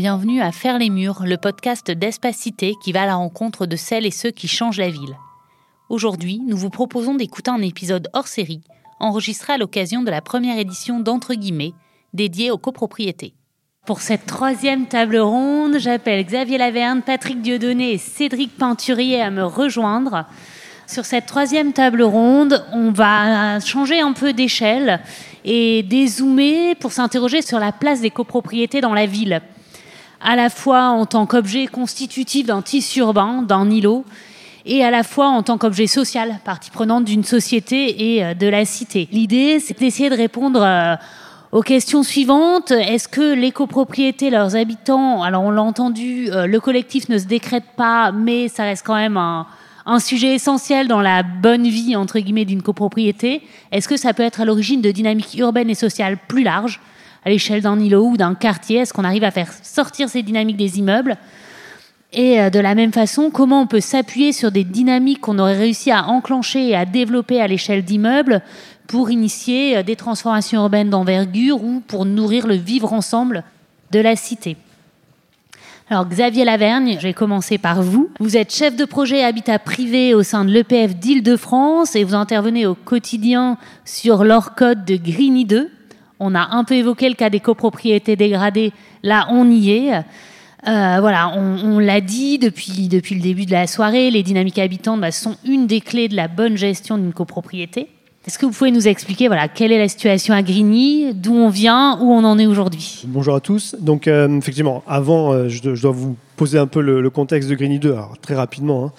[0.00, 4.06] bienvenue à Faire les Murs, le podcast d'Espacité qui va à la rencontre de celles
[4.06, 5.14] et ceux qui changent la ville.
[5.90, 8.62] Aujourd'hui, nous vous proposons d'écouter un épisode hors série,
[8.98, 11.74] enregistré à l'occasion de la première édition d'Entre guillemets,
[12.14, 13.34] dédiée aux copropriétés.
[13.84, 19.44] Pour cette troisième table ronde, j'appelle Xavier Laverne, Patrick Dieudonné et Cédric Peinturier à me
[19.44, 20.24] rejoindre.
[20.86, 25.00] Sur cette troisième table ronde, on va changer un peu d'échelle
[25.44, 29.42] et dézoomer pour s'interroger sur la place des copropriétés dans la ville,
[30.20, 34.04] à la fois en tant qu'objet constitutif d'un tissu urbain, d'un îlot,
[34.66, 38.46] et à la fois en tant qu'objet social, partie prenante d'une société et euh, de
[38.46, 39.08] la cité.
[39.10, 40.96] L'idée, c'est d'essayer de répondre euh,
[41.50, 42.70] aux questions suivantes.
[42.70, 47.24] Est-ce que les copropriétés, leurs habitants, alors on l'a entendu, euh, le collectif ne se
[47.24, 49.46] décrète pas, mais ça reste quand même un,
[49.86, 54.22] un sujet essentiel dans la bonne vie, entre guillemets, d'une copropriété Est-ce que ça peut
[54.22, 56.80] être à l'origine de dynamiques urbaines et sociales plus larges,
[57.24, 60.56] à l'échelle d'un îlot ou d'un quartier Est-ce qu'on arrive à faire sortir ces dynamiques
[60.56, 61.16] des immeubles
[62.12, 65.56] et euh, de la même façon, comment on peut s'appuyer sur des dynamiques qu'on aurait
[65.56, 68.42] réussi à enclencher et à développer à l'échelle d'immeubles
[68.88, 73.44] pour initier euh, des transformations urbaines d'envergure ou pour nourrir le vivre ensemble
[73.92, 74.56] de la cité
[75.92, 78.10] alors Xavier Lavergne, je vais commencer par vous.
[78.20, 82.64] Vous êtes chef de projet habitat privé au sein de l'EPF d'Île-de-France et vous intervenez
[82.64, 85.68] au quotidien sur l'ORCODE de Grigny 2.
[86.20, 89.94] On a un peu évoqué le cas des copropriétés dégradées, là on y est.
[90.68, 95.00] Euh, voilà, on, l'a dit depuis, depuis le début de la soirée, les dynamiques habitantes
[95.00, 97.88] bah, sont une des clés de la bonne gestion d'une copropriété.
[98.26, 101.48] Est-ce que vous pouvez nous expliquer voilà, quelle est la situation à Grigny, d'où on
[101.48, 103.02] vient, où on en est aujourd'hui?
[103.06, 103.74] Bonjour à tous.
[103.80, 107.78] Donc, euh, effectivement, avant, euh, je, dois vous poser un peu le, contexte de Grigny
[107.78, 108.84] 2, alors, très rapidement.
[108.84, 108.92] Hein.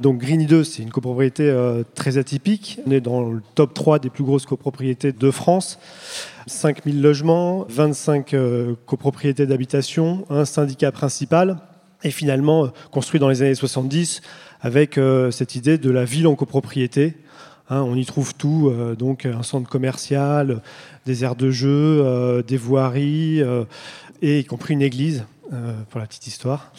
[0.00, 2.80] Donc, Grigny 2, c'est une copropriété euh, très atypique.
[2.86, 5.78] On est dans le top 3 des plus grosses copropriétés de France.
[6.46, 8.34] 5000 logements, 25
[8.86, 11.58] copropriétés d'habitation, un syndicat principal,
[12.02, 14.22] et finalement construit dans les années 70
[14.62, 14.98] avec
[15.30, 17.14] cette idée de la ville en copropriété
[17.70, 20.60] Hein, on y trouve tout, euh, donc un centre commercial,
[21.06, 23.64] des aires de jeu, euh, des voiries, euh,
[24.22, 25.24] et y compris une église,
[25.88, 26.72] pour la petite histoire.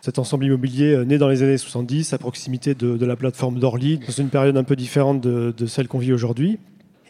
[0.00, 4.12] Cet ensemble immobilier né dans les années 70, à proximité de, la plateforme d'Orly, dans
[4.12, 6.58] une période un peu différente de, celle qu'on vit aujourd'hui.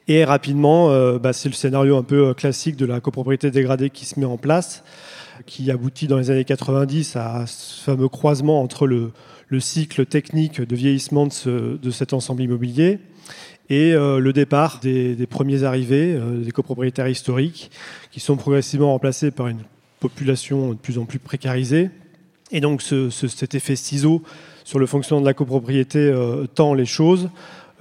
[0.06, 0.88] Et rapidement,
[1.18, 4.36] bah, c'est le scénario un peu classique de la copropriété dégradée qui se met en
[4.36, 4.84] place,
[5.46, 9.12] qui aboutit dans les années 90 à ce fameux croisement entre le,
[9.58, 12.98] cycle technique de vieillissement de cet ensemble immobilier
[13.70, 17.70] et euh, le départ des, premiers arrivés, euh, des copropriétaires historiques,
[18.10, 19.62] qui sont progressivement remplacés par une
[20.08, 21.90] population de plus en plus précarisée.
[22.50, 24.22] Et donc cet effet ciseau
[24.64, 27.30] sur le fonctionnement de la copropriété euh, tend les choses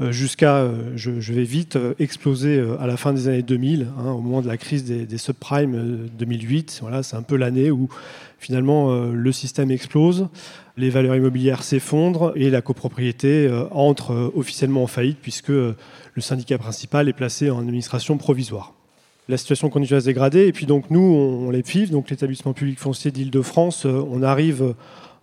[0.09, 4.47] jusqu'à, je, vais vite, exploser à la fin des années 2000, hein, au moment de
[4.47, 6.79] la crise des, des subprimes 2008.
[6.81, 7.88] Voilà, c'est un peu l'année où
[8.40, 10.28] finalement le système explose
[10.78, 15.75] les valeurs immobilières s'effondrent et la copropriété euh, entre euh, officiellement en faillite puisque euh,
[16.13, 18.73] le syndicat principal est placé en administration provisoire.
[19.29, 22.53] La situation continue à se dégrader et puis donc nous, on, les FIF, donc l'établissement
[22.53, 24.75] public foncier d'Île-de-France, on arrive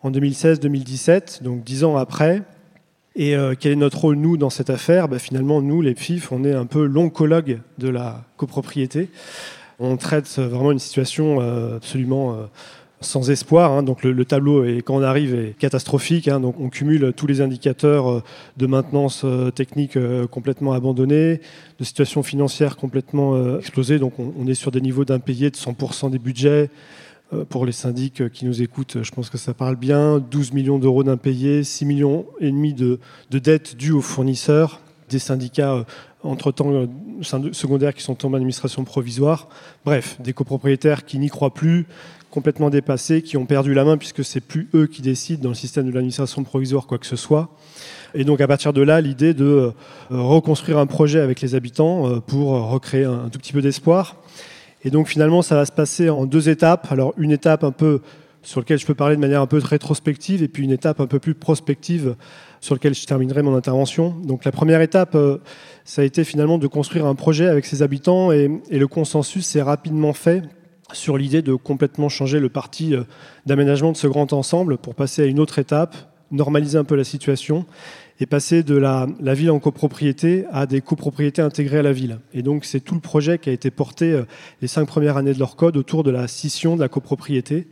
[0.03, 2.43] en 2016-2017, donc dix ans après.
[3.17, 5.09] Et quel est notre rôle, nous, dans cette affaire?
[5.09, 9.11] Bah, Finalement, nous, les FIF, on est un peu l'oncologue de la copropriété.
[9.79, 11.41] On traite vraiment une situation
[11.77, 12.49] absolument
[13.01, 13.73] sans espoir.
[13.73, 13.83] Hein.
[13.83, 16.29] donc le, tableau, est, quand on arrive, est catastrophique.
[16.29, 16.41] Hein.
[16.41, 18.23] donc on cumule tous les indicateurs euh,
[18.57, 21.41] de maintenance euh, technique euh, complètement abandonnés,
[21.79, 23.99] de situation financière complètement explosée.
[23.99, 26.71] Donc on, est sur des niveaux d'impayés de 100% des budgets.
[27.49, 30.19] Pour les syndics qui nous écoutent, je pense que ça parle bien.
[30.19, 32.99] 12 millions d'euros d'impayés, 6 millions et demi de,
[33.31, 35.87] de dettes dues aux fournisseurs, des syndicats
[36.25, 36.89] entre-temps
[37.23, 39.49] secondaires qui sont en administration provisoire.
[39.85, 41.87] Bref, des copropriétaires qui n'y croient plus,
[42.31, 45.55] complètement dépassés, qui ont perdu la main puisque c'est plus eux qui décident dans le
[45.55, 47.51] système de l'administration provisoire quoi que ce soit.
[48.15, 49.73] Et donc à partir de là, l'idée de euh,
[50.11, 54.17] reconstruire un projet avec les habitants euh, pour recréer un, tout petit peu d'espoir.
[54.85, 56.91] Et donc finalement, ça va se passer en deux étapes.
[56.91, 58.01] Alors une étape un peu
[58.43, 61.07] sur laquelle je peux parler de manière un peu rétrospective, et puis une étape un
[61.07, 62.17] peu plus prospective
[62.61, 64.15] sur laquelle je terminerai mon intervention.
[64.25, 65.39] Donc la première étape, euh,
[65.85, 69.47] ça a été finalement de construire un projet avec ses habitants, et, et le consensus
[69.47, 70.43] s'est rapidement fait
[70.93, 73.05] sur l'idée de complètement changer le parti euh,
[73.47, 75.97] d'aménagement de ce grand ensemble pour passer à une autre étape,
[76.31, 77.67] normaliser un peu la situation
[78.21, 82.19] et passer de la, ville en copropriété à des copropriétés intégrées à la ville.
[82.35, 84.25] Et donc c'est tout le projet qui a été porté euh,
[84.61, 87.67] les cinq premières années de leur code autour de la scission de la copropriété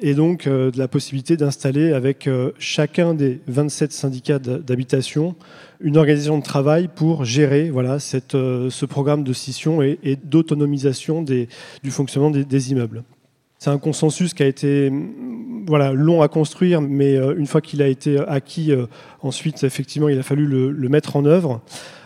[0.00, 5.34] et donc euh, de la possibilité d'installer avec chacun des 27 syndicats d'habitation
[5.80, 7.98] une organisation de travail pour gérer voilà,
[8.34, 13.02] euh, ce programme de scission et, d'autonomisation du fonctionnement des, immeubles.
[13.58, 14.90] c'est un consensus qui a été
[15.66, 18.72] voilà, long à construire, mais une fois qu'il a été acquis,
[19.22, 21.62] ensuite, effectivement, il a fallu le, mettre en œuvre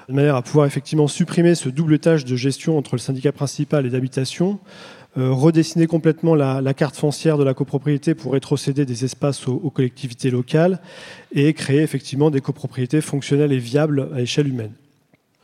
[0.08, 3.84] de manière à pouvoir effectivement supprimer ce double tâche de gestion entre le syndicat principal
[3.84, 9.48] et d'habitation, euh, redessiner complètement la, carte foncière de la copropriété pour rétrocéder des espaces
[9.48, 10.80] aux, collectivités locales
[11.32, 14.72] et créer effectivement des copropriétés fonctionnelles et viables à échelle humaine.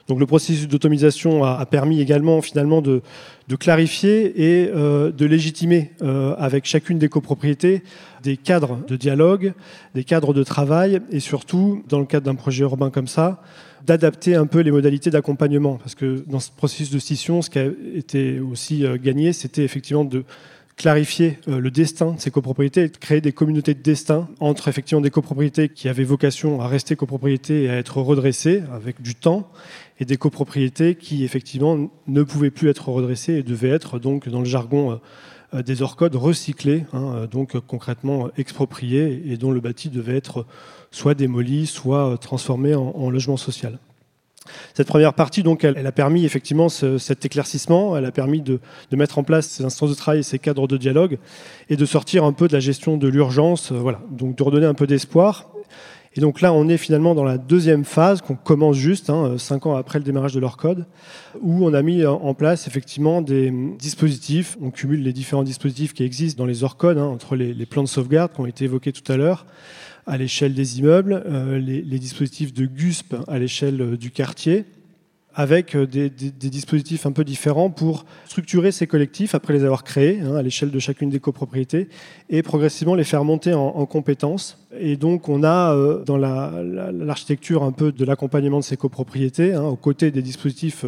[0.06, 3.00] Donc le processus d'automisation a, permis également finalement de,
[3.58, 7.82] clarifier et euh, de légitimer euh, avec chacune des copropriétés
[8.22, 9.52] des cadres de dialogue,
[9.94, 13.42] des cadres de travail et surtout, dans le cadre d'un projet urbain comme ça,
[13.84, 15.76] d'adapter un peu les modalités d'accompagnement.
[15.76, 19.64] Parce que dans ce processus de scission, ce qui a été aussi euh, gagné, c'était
[19.64, 20.24] effectivement de
[20.76, 24.68] clarifier euh, le destin de ces copropriétés et de créer des communautés de destin entre
[24.68, 29.14] effectivement des copropriétés qui avaient vocation à rester copropriétés et à être redressées avec du
[29.14, 29.48] temps
[30.00, 34.40] et des copropriétés qui effectivement ne pouvaient plus être redressées et devaient être donc dans
[34.40, 34.96] le jargon euh,
[35.62, 40.46] des orcodes recyclés, hein, donc concrètement expropriés et dont le bâti devait être
[40.94, 43.78] soit démolie, soit euh, transformée en, logement social.
[44.74, 48.60] Cette première partie, donc, elle, a permis effectivement cet éclaircissement, elle a permis de,
[48.92, 51.18] mettre en place ces instances de travail, ces cadres de dialogue,
[51.70, 54.66] et de sortir un peu de la gestion de l'urgence, euh, voilà, donc de redonner
[54.66, 55.53] un peu d'espoir.
[56.16, 59.66] Et donc là, on est finalement dans la deuxième phase qu'on commence juste, hein, cinq
[59.66, 60.56] ans après le démarrage de leur
[61.40, 64.56] où on a mis en place effectivement des dispositifs.
[64.60, 67.88] On cumule les différents dispositifs qui existent dans les ORCODE, hein, entre les, plans de
[67.88, 69.46] sauvegarde qui ont été évoqués tout à l'heure,
[70.06, 74.66] à l'échelle des immeubles, euh, les, dispositifs de GUSP à l'échelle euh, du quartier,
[75.34, 80.20] avec euh, des, dispositifs un peu différents pour structurer ces collectifs après les avoir créés
[80.20, 81.88] hein, à l'échelle de chacune des copropriétés
[82.30, 84.64] et progressivement les faire monter en, compétences.
[84.78, 89.76] Et donc on a dans l'architecture un peu de l'accompagnement de ces copropriétés, hein, aux
[89.76, 90.84] côtés des dispositifs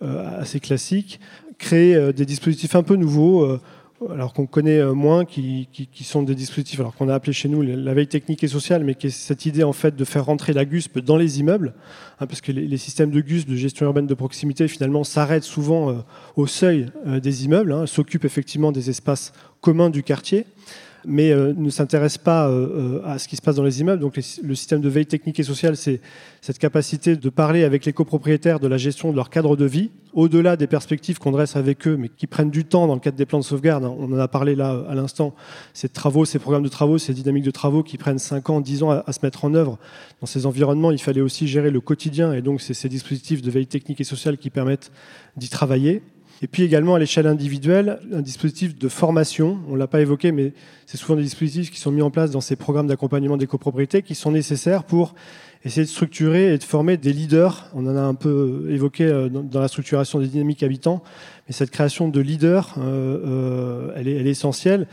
[0.00, 1.20] assez classiques,
[1.58, 3.58] créé des dispositifs un peu nouveaux
[4.10, 5.68] alors qu'on connaît euh, moins, qui,
[6.02, 8.94] sont des dispositifs, alors qu'on a appelé chez nous la veille technique et sociale, mais
[8.94, 11.74] qui est cette idée en fait de faire rentrer la GUSP dans les immeubles,
[12.20, 15.90] hein, parce que les, systèmes de GUSP, de gestion urbaine de proximité, finalement s'arrêtent souvent
[15.90, 15.94] euh,
[16.36, 20.46] au seuil euh, des immeubles, hein, s'occupent effectivement des espaces communs du quartier
[21.06, 24.00] mais euh, ne s'intéresse pas euh, euh, à ce qui se passe dans les immeubles.
[24.00, 26.00] Donc le système de veille technique et sociale, c'est
[26.40, 29.90] cette capacité de parler avec les copropriétaires de la gestion de leur cadre de vie,
[30.12, 33.16] au-delà des perspectives qu'on dresse avec eux, mais qui prennent du temps dans le cadre
[33.16, 33.84] des plans de sauvegarde.
[33.84, 35.34] On en a parlé là à l'instant.
[35.72, 38.82] Ces travaux, ces programmes de travaux, ces dynamiques de travaux qui prennent 5 ans, 10
[38.82, 39.78] ans à, se mettre en œuvre.
[40.20, 43.50] Dans ces environnements, il fallait aussi gérer le quotidien, et donc c'est ces dispositifs de
[43.50, 44.92] veille technique et sociale qui permettent
[45.36, 46.02] d'y travailler.
[46.42, 49.58] Et puis également à l'échelle individuelle, un dispositif de formation.
[49.68, 50.52] On ne l'a pas évoqué, mais
[50.86, 54.02] c'est souvent des dispositifs qui sont mis en place dans ces programmes d'accompagnement des copropriétés
[54.02, 55.14] qui sont nécessaires pour
[55.64, 57.70] essayer de structurer et de former des leaders.
[57.74, 61.02] On en a un peu évoqué euh, dans la structuration des dynamiques habitants,
[61.48, 64.86] mais cette création de leaders, euh, euh, elle, est, elle est essentielle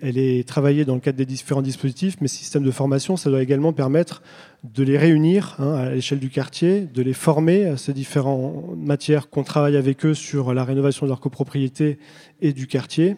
[0.00, 3.42] elle est travaillée dans le cadre des différents dispositifs, mais système de formation, ça doit
[3.42, 4.22] également permettre
[4.64, 9.28] de les réunir hein, à l'échelle du quartier, de les former à ces différentes matières
[9.28, 11.98] qu'on travaille avec eux sur la rénovation de leur copropriété
[12.40, 13.16] et du quartier,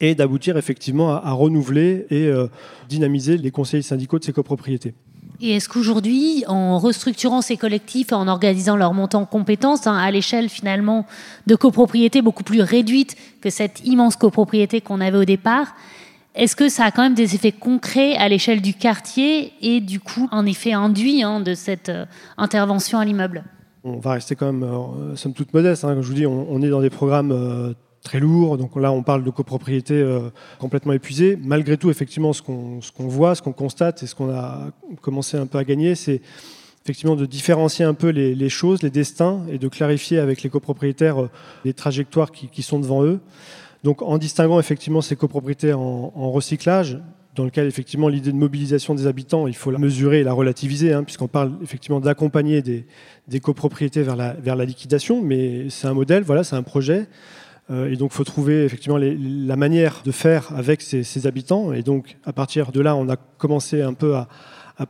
[0.00, 2.48] et d'aboutir effectivement à, renouveler et euh,
[2.88, 4.94] dynamiser les conseils syndicaux de ces copropriétés.
[5.40, 10.10] Et est-ce qu'aujourd'hui, en restructurant ces collectifs, en organisant leur montant en compétences, hein, à
[10.10, 11.06] l'échelle finalement
[11.46, 15.74] de copropriétés beaucoup plus réduite que cette immense copropriété qu'on avait au départ,
[16.34, 20.00] est-ce que ça a quand même des effets concrets à l'échelle du quartier et du
[20.00, 22.06] coup un effet induit hein, de cette euh,
[22.38, 23.44] intervention à l'immeuble?
[23.84, 25.84] On va rester quand même, euh, somme toute modeste.
[25.84, 25.94] Hein.
[25.94, 28.56] Comme je vous dis, on, est dans des programmes euh, très lourds.
[28.56, 30.04] Donc là, on parle de copropriété
[30.58, 31.36] complètement épuisée.
[31.42, 34.70] Malgré tout, effectivement, ce qu'on voit, ce qu'on constate et ce qu'on a
[35.02, 36.22] commencé un peu à gagner, c'est
[36.84, 41.28] effectivement de différencier un peu les, choses, les destins et de clarifier avec les copropriétaires
[41.64, 43.20] les trajectoires qui sont devant eux.
[43.84, 47.00] Donc en distinguant effectivement ces copropriétés en, recyclage,
[47.34, 50.92] dans lequel effectivement l'idée de mobilisation des habitants, il faut la mesurer et la relativiser,
[50.92, 56.44] hein, puisqu'on parle effectivement d'accompagner des, copropriétés vers la, liquidation, mais c'est un modèle, voilà,
[56.44, 57.08] c'est un projet.
[57.70, 61.72] Euh, et donc, il faut trouver effectivement la manière de faire avec ces, habitants.
[61.72, 64.28] Et donc, à partir de là, on a commencé un peu à,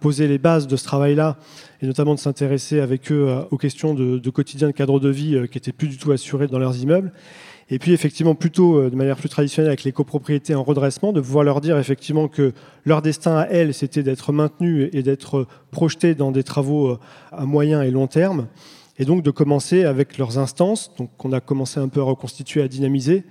[0.00, 1.36] poser les bases de ce travail-là,
[1.82, 5.10] et notamment de s'intéresser avec eux euh, aux questions de, de, quotidien, de cadre de
[5.10, 7.12] vie euh, qui n'étaient plus du tout assurés dans leurs immeubles.
[7.70, 11.20] Et puis effectivement, plutôt euh, de manière plus traditionnelle avec les copropriétés en redressement, de
[11.20, 12.52] pouvoir leur dire effectivement que
[12.84, 16.98] leur destin à elles, c'était d'être maintenus et d'être projetés dans des travaux euh,
[17.30, 18.46] à moyen et long terme.
[18.98, 22.68] Et donc de commencer avec leurs instances, qu'on a commencé un peu à reconstituer, à
[22.68, 23.24] dynamiser,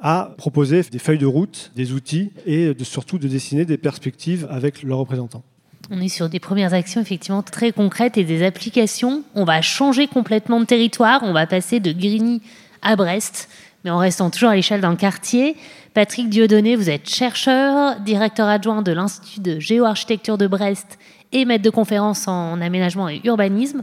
[0.00, 4.46] à proposer des feuilles de route, des outils et de, surtout de dessiner des perspectives
[4.50, 5.42] avec leurs représentants.
[5.90, 9.24] On est sur des premières actions effectivement très concrètes et des applications.
[9.34, 11.20] On va changer complètement de territoire.
[11.22, 12.42] On va passer de Grigny
[12.82, 13.48] à Brest
[13.84, 15.56] mais en restant toujours à l'échelle d'un quartier.
[15.94, 20.98] Patrick Dieudonné, vous êtes chercheur, directeur adjoint de l'Institut de géoarchitecture de Brest
[21.32, 23.82] et maître de conférence en aménagement et urbanisme.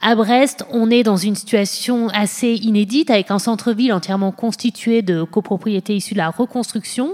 [0.00, 5.22] À Brest, on est dans une situation assez inédite avec un centre-ville entièrement constitué de
[5.22, 7.12] copropriétés issues de la reconstruction,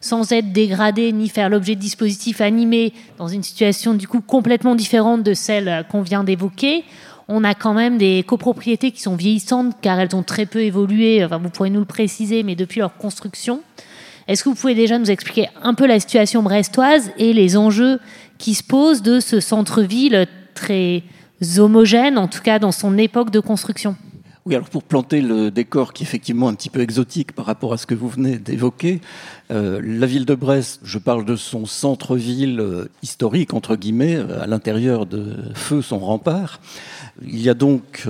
[0.00, 4.74] sans être dégradé ni faire l'objet de dispositifs animés dans une situation du coup complètement
[4.74, 6.84] différente de celle qu'on vient d'évoquer.
[7.32, 11.24] On a quand même des copropriétés qui sont vieillissantes car elles ont très peu évolué,
[11.24, 13.60] vous pourrez nous le préciser, mais depuis leur construction.
[14.26, 18.00] Est-ce que vous pouvez déjà nous expliquer un peu la situation brestoise et les enjeux
[18.38, 21.04] qui se posent de ce centre-ville très
[21.56, 23.94] homogène, en tout cas dans son époque de construction?
[24.46, 27.74] Oui, alors pour planter le décor qui est effectivement un petit peu exotique par rapport
[27.74, 29.02] à ce que vous venez d'évoquer,
[29.50, 34.42] euh, la ville de Brest, je parle de son centre-ville euh, historique, entre guillemets, euh,
[34.42, 36.58] à l'intérieur de Feu, son rempart.
[37.22, 38.06] Il y a donc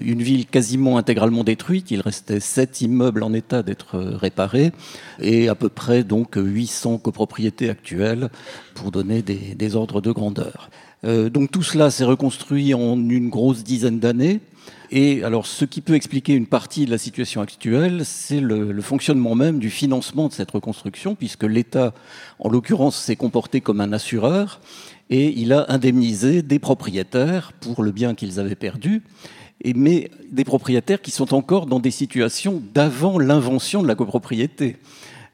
[0.00, 1.90] une ville quasiment intégralement détruite.
[1.90, 4.70] Il restait sept immeubles en état d'être réparés
[5.18, 8.28] et à peu près donc 800 copropriétés actuelles
[8.74, 10.70] pour donner des, des ordres de grandeur.
[11.02, 14.40] donc tout cela s'est reconstruit en une grosse dizaine d'années.
[14.90, 19.34] Et alors, ce qui peut expliquer une partie de la situation actuelle, c'est le, fonctionnement
[19.34, 21.92] même du financement de cette reconstruction, puisque l'État,
[22.38, 24.60] en l'occurrence, s'est comporté comme un assureur
[25.10, 29.02] et il a indemnisé des propriétaires pour le bien qu'ils avaient perdu,
[29.64, 34.76] mais des propriétaires qui sont encore dans des situations d'avant l'invention de la copropriété.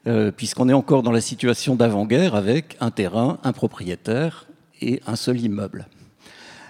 [0.05, 4.47] Euh, puisqu'on est encore dans la situation d'avant-guerre avec un terrain, un propriétaire
[4.81, 5.87] et un seul immeuble.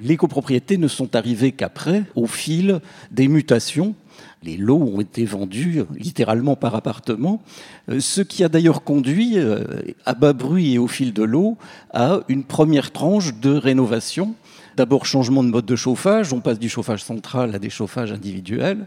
[0.03, 2.81] Les copropriétés ne sont arrivées qu'après, au fil
[3.11, 3.95] des mutations.
[4.43, 7.41] Les lots ont été vendus littéralement par appartement,
[7.89, 9.63] euh, ce qui a d'ailleurs conduit, euh,
[10.05, 11.57] à bas bruit et au fil de l'eau,
[11.93, 14.35] à une première tranche de rénovation.
[14.75, 18.85] D'abord changement de mode de chauffage, on passe du chauffage central à des chauffages individuels.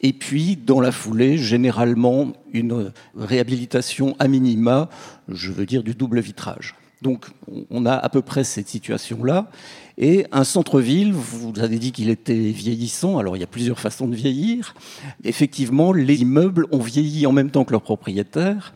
[0.00, 4.88] Et puis, dans la foulée, généralement, une réhabilitation à minima,
[5.28, 6.74] je veux dire du double vitrage.
[7.04, 7.26] Donc,
[7.70, 9.50] on a à peu près cette situation-là.
[9.98, 14.08] Et un centre-ville, vous avez dit qu'il était vieillissant, alors il y a plusieurs façons
[14.08, 14.74] de vieillir.
[15.22, 18.74] Effectivement, les immeubles ont vieilli en même temps que leurs propriétaires,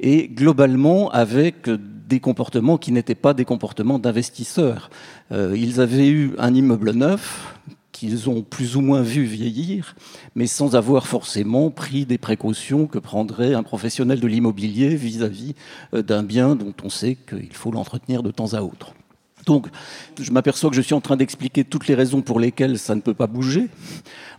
[0.00, 1.70] et globalement avec
[2.08, 4.90] des comportements qui n'étaient pas des comportements d'investisseurs.
[5.30, 7.54] Euh, ils avaient eu un immeuble neuf
[7.98, 9.96] qu'ils ont plus ou moins vu vieillir,
[10.36, 15.54] mais sans avoir forcément pris des précautions que prendrait un professionnel de l'immobilier vis-à-vis
[15.94, 18.94] euh, d'un bien dont on sait qu'il faut l'entretenir de temps à autre.
[19.48, 19.68] Donc,
[20.20, 23.00] je m'aperçois que je suis en train d'expliquer toutes les raisons pour lesquelles ça ne
[23.00, 23.68] peut pas bouger.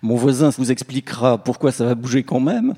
[0.03, 2.75] Mon voisin vous expliquera pourquoi ça va bouger quand même.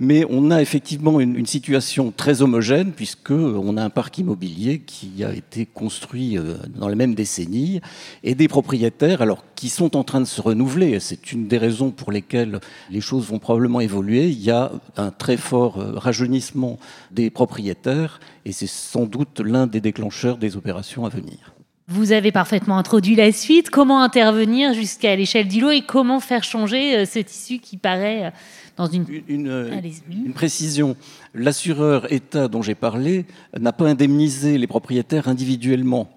[0.00, 5.22] Mais on a effectivement une, situation très homogène puisque on a un parc immobilier qui
[5.22, 7.80] a été construit euh, dans la même décennie
[8.24, 10.98] et des propriétaires, alors qui sont en train de se renouveler.
[10.98, 12.58] C'est une des raisons pour lesquelles
[12.90, 14.26] les choses vont probablement évoluer.
[14.26, 16.76] Il y a un très fort euh, rajeunissement
[17.12, 21.54] des propriétaires et c'est sans doute l'un des déclencheurs des opérations à venir.
[21.90, 23.70] Vous avez parfaitement introduit la suite.
[23.70, 28.30] Comment intervenir jusqu'à l'échelle d'îlot et comment faire changer euh, ce tissu qui paraît euh,
[28.76, 29.06] dans une...
[29.26, 29.80] Une, euh,
[30.10, 30.96] une précision.
[31.32, 33.24] L'assureur État dont j'ai parlé
[33.58, 36.10] n'a pas indemnisé les propriétaires individuellement.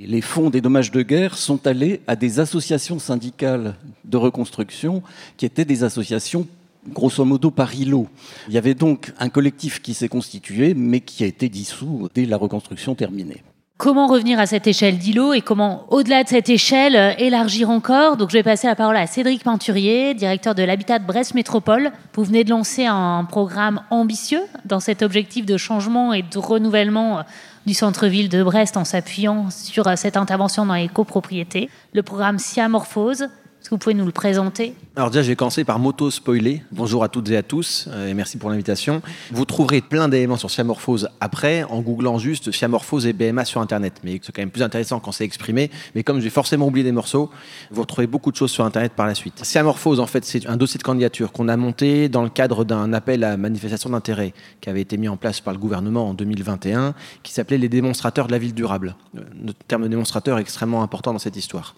[0.00, 5.04] Les fonds des dommages de guerre sont allés à des associations syndicales de reconstruction
[5.36, 6.48] qui étaient des associations
[6.88, 8.08] grosso modo par îlot.
[8.48, 12.26] Il y avait donc un collectif qui s'est constitué mais qui a été dissous dès
[12.26, 13.44] la reconstruction terminée
[13.82, 18.16] comment revenir à cette échelle d'îlot et comment, au-delà de cette échelle, euh, élargir encore.
[18.16, 21.90] Donc, je vais passer la parole à Cédric Pinturier, directeur de l'Habitat de Brest Métropole.
[22.14, 27.18] Vous venez de lancer un programme ambitieux dans cet objectif de changement et de renouvellement
[27.18, 27.22] euh,
[27.66, 31.68] du centre-ville de Brest en s'appuyant sur euh, cette intervention dans les copropriétés.
[31.92, 33.26] Le programme Siamorphose,
[33.62, 34.74] est-ce que vous pouvez nous le présenter?
[34.96, 36.64] Alors déjà, je vais commencer par m'auto-spoiler.
[36.72, 39.02] Bonjour à toutes et à tous euh, et merci pour l'invitation.
[39.30, 44.00] Vous trouverez plein d'éléments sur Siamorphose après en googlant juste Siamorphose et BMA sur Internet.
[44.02, 45.70] Mais c'est quand même plus intéressant quand c'est exprimé.
[45.94, 47.30] Mais comme j'ai forcément oublié des morceaux,
[47.70, 49.44] vous retrouvez beaucoup de choses sur Internet par la suite.
[49.44, 52.92] Siamorphose, en fait, c'est un dossier de candidature qu'on a monté dans le cadre d'un
[52.92, 56.94] appel à manifestation d'intérêt qui avait été mis en place par le gouvernement en 2021,
[57.22, 58.96] qui s'appelait les démonstrateurs de la ville durable.
[59.14, 61.76] Le euh, terme démonstrateur est extrêmement important dans cette histoire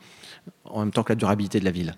[0.65, 1.95] en même temps que la durabilité de la ville.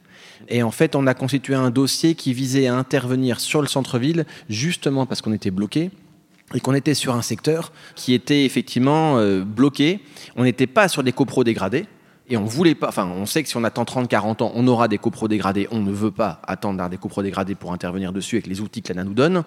[0.49, 4.27] Et en fait, on a constitué un dossier qui visait à intervenir sur le centre-ville,
[4.49, 5.91] justement parce qu'on était bloqué
[6.55, 10.01] et qu'on était sur un secteur qui était effectivement euh, bloqué.
[10.37, 11.87] On n'était pas sur des copros dégradés,
[12.29, 14.67] Et on voulait pas, enfin, on sait que si on attend 30, 40 ans, on
[14.67, 15.69] aura des coprodégradés.
[15.71, 19.05] On ne veut pas attendre des coprodégradés pour intervenir dessus avec les outils que l'ANA
[19.05, 19.45] nous donne.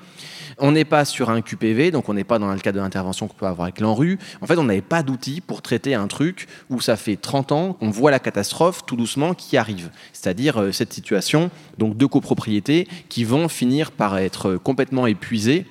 [0.60, 3.28] On n'est pas sur un QPV, donc on n'est pas dans le cadre de l'intervention
[3.28, 4.18] qu'on peut avoir avec l'ANRU.
[4.42, 7.74] En fait, on n'avait pas d'outils pour traiter un truc où ça fait 30 ans
[7.74, 9.92] qu'on voit la catastrophe tout doucement qui arrive.
[10.14, 15.66] C'est-à-dire euh, cette situation, donc de copropriétés qui vont finir par être complètement épuisées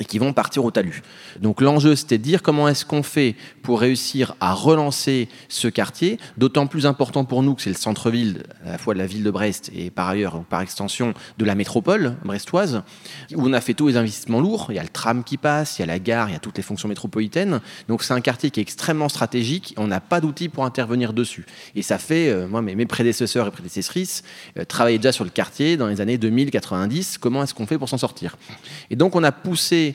[0.00, 1.02] et qui vont partir au talus.
[1.40, 6.18] Donc l'enjeu, c'était de dire comment est-ce qu'on fait pour réussir à relancer ce quartier,
[6.36, 9.22] d'autant plus important pour nous que c'est le centre-ville à la fois de la ville
[9.22, 12.82] de Brest et par ailleurs, par extension, de la métropole brestoise,
[13.34, 14.66] où on a fait tous les investissements lourds.
[14.70, 16.40] Il y a le tram qui passe, il y a la gare, il y a
[16.40, 17.60] toutes les fonctions métropolitaines.
[17.88, 21.46] Donc c'est un quartier qui est extrêmement stratégique on n'a pas d'outils pour intervenir dessus.
[21.74, 24.22] Et ça fait, euh, moi, mes, prédécesseurs et prédécessrices
[24.58, 27.18] euh, travaillaient déjà sur le quartier dans les années 2090.
[27.18, 28.36] Comment est-ce qu'on fait pour s'en sortir?
[28.90, 29.89] Et donc on a poussé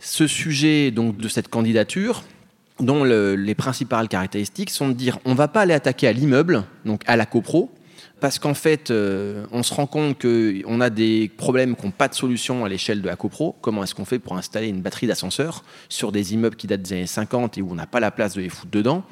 [0.00, 2.22] ce sujet donc, de cette candidature
[2.80, 6.64] dont les principales caractéristiques sont de dire on ne va pas aller attaquer à l'immeuble,
[6.84, 7.72] donc à la copro,
[8.20, 12.08] parce qu'en fait, euh, on se rend compte qu'on a des problèmes qui n'ont pas
[12.08, 13.56] de solution à l'échelle de la copro.
[13.60, 16.94] Comment est-ce qu'on fait pour installer une batterie d'ascenseur sur des immeubles qui datent des
[16.94, 19.04] années 50 et où on n'a pas la place de les foutre dedans?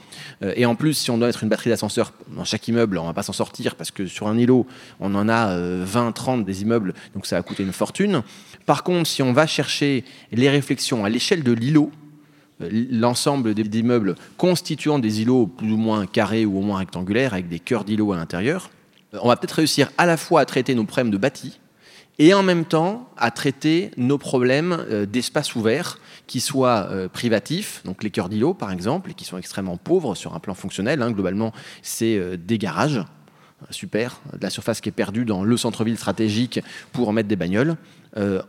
[0.43, 3.03] Euh, Et en plus, si on doit mettre une batterie d'ascenseur dans chaque immeuble, on
[3.03, 4.67] ne va pas s'en sortir parce que sur un îlot,
[4.99, 8.23] on en a 20, euh, 30 des immeubles, donc ça va coûter une fortune.
[8.67, 11.91] Par contre, si on va chercher les réflexions à l'échelle de l'îlot,
[12.61, 17.49] l'ensemble des immeubles constituant des îlots plus ou moins carrés ou au moins rectangulaires avec
[17.49, 18.71] des cœurs d'îlots à l'intérieur,
[19.15, 21.61] euh, on va peut-être réussir à la fois à traiter nos problèmes de bâti
[22.19, 27.83] et en même temps à traiter nos problèmes euh, d'espace ouvert qui soient euh, privatifs,
[27.85, 31.03] donc les cœurs d'îlots par exemple, et qui sont extrêmement pauvres sur un plan fonctionnel.
[31.03, 31.11] Hein.
[31.11, 33.05] globalement, c'est des garages,
[33.71, 36.61] super, de la surface qui est perdue dans le centre-ville stratégique
[36.93, 37.77] pour mettre des bagnoles.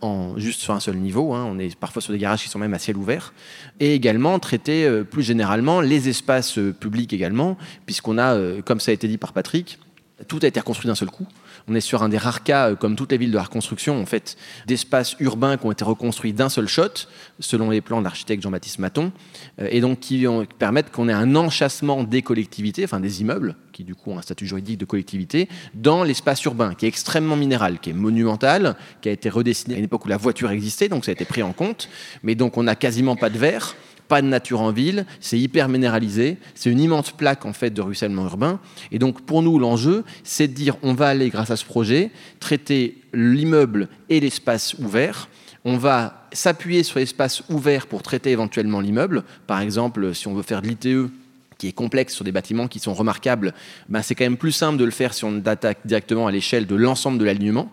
[0.02, 1.34] en, juste sur un seul niveau.
[1.34, 1.46] Hein.
[1.50, 3.34] On est parfois sur des garages qui sont même à ciel ouvert.
[3.80, 9.08] Et également traiter plus généralement les espaces publics également, puisqu'on a, comme ça a été
[9.08, 9.80] dit par Patrick,
[10.28, 11.28] tout a été reconstruit d'un seul coup.
[11.70, 14.02] On est sur un des rares cas, euh, comme toutes les villes de la reconstruction,
[14.02, 17.08] en fait, d'espaces urbains qui ont été reconstruits d'un seul shot,
[17.40, 19.12] selon les plans de l'architecte Jean-Baptiste Maton,
[19.60, 20.26] euh, et donc qui
[20.60, 24.22] permettent qu'on ait un enchâssement des collectivités, enfin des immeubles, qui du coup ont un
[24.22, 29.10] statut juridique de collectivité, dans l'espace urbain, qui est extrêmement minéral, qui est monumental, qui
[29.10, 31.44] a été redessiné à une époque où la voiture existait, donc ça a été pris
[31.44, 31.90] en compte,
[32.24, 33.75] mais donc on n'a quasiment pas de verre
[34.07, 37.81] pas de nature en ville, c'est hyper minéralisé, c'est une immense plaque en fait de
[37.81, 38.59] ruissellement urbain.
[38.91, 42.11] Et donc pour nous, l'enjeu, c'est de dire on va aller, grâce à ce projet,
[42.39, 45.29] traiter l'immeuble et l'espace ouvert.
[45.65, 49.24] On va s'appuyer sur l'espace ouvert pour traiter éventuellement l'immeuble.
[49.48, 51.11] Par exemple, si on veut faire de l'ITE,
[51.57, 53.53] qui est complexe sur des bâtiments qui sont remarquables,
[53.89, 56.67] ben c'est quand même plus simple de le faire si on attaque directement à l'échelle
[56.67, 57.72] de l'ensemble de l'alignement.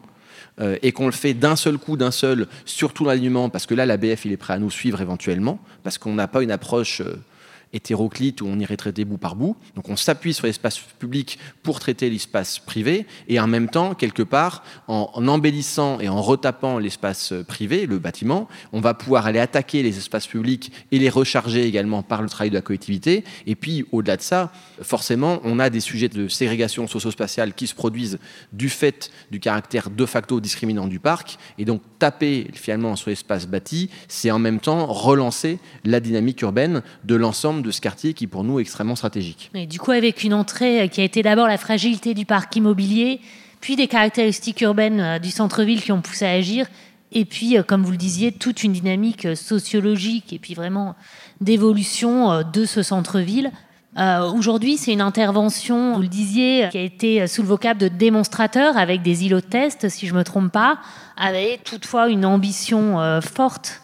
[0.60, 3.74] Euh, et qu'on le fait d'un seul coup, d'un seul, sur tout l'alignement, parce que
[3.74, 7.00] là, l'ABF, il est prêt à nous suivre éventuellement, parce qu'on n'a pas une approche
[7.00, 7.16] euh,
[7.74, 9.56] hétéroclite où on irait traiter bout par bout.
[9.74, 14.22] Donc on s'appuie sur l'espace public pour traiter l'espace privé et en même temps, quelque
[14.22, 19.82] part, en, embellissant et en retapant l'espace privé, le bâtiment, on va pouvoir aller attaquer
[19.82, 23.24] les espaces publics et les recharger également par le travail de la collectivité.
[23.46, 27.74] Et puis au-delà de ça, forcément, on a des sujets de ségrégation socio-spatiale qui se
[27.74, 28.18] produisent
[28.52, 31.38] du fait du caractère de facto discriminant du parc.
[31.58, 36.82] Et donc taper finalement sur l'espace bâti, c'est en même temps relancer la dynamique urbaine
[37.04, 39.50] de l'ensemble de ce quartier qui pour nous est extrêmement stratégique.
[39.68, 43.20] Du coup, avec une entrée euh, qui a été d'abord la fragilité du parc immobilier,
[43.60, 46.66] puis des caractéristiques urbaines euh, du centre-ville qui ont poussé à agir,
[47.10, 50.94] et puis, euh, comme vous le disiez, toute une dynamique sociologique et puis vraiment
[51.40, 53.50] d'évolution de ce centre-ville.
[53.96, 58.76] Aujourd'hui, c'est une intervention, vous le disiez, qui a été sous le vocable de démonstrateur
[58.76, 60.80] avec des îlots de test, si je ne me trompe pas,
[61.16, 63.83] avec toutefois une ambition forte euh,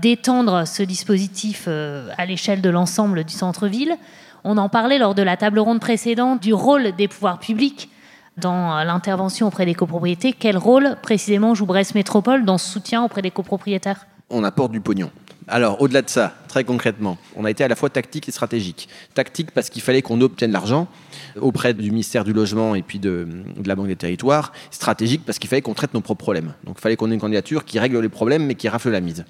[0.00, 3.96] d'étendre ce dispositif euh, à l'échelle de l'ensemble du centre-ville.
[4.44, 7.90] On en parlait lors de la table ronde précédente du rôle des pouvoirs publics
[8.36, 10.32] dans l'intervention auprès des copropriétés.
[10.32, 14.06] Quel rôle précisément joue Brest Métropole dans ce soutien auprès des copropriétaires?
[14.30, 15.10] On apporte du pognon.
[15.48, 18.88] Alors, au-delà de ça, très concrètement, on a été à la fois tactique et stratégique.
[19.14, 20.88] Tactique parce qu'il fallait qu'on obtienne l'argent
[21.40, 24.52] auprès du ministère du Logement et puis de, de, la Banque des Territoires.
[24.72, 26.54] Stratégique parce qu'il fallait qu'on traite nos propres problèmes.
[26.64, 29.00] Donc, il fallait qu'on ait une candidature qui règle les problèmes mais qui rafle la
[29.00, 29.24] mise.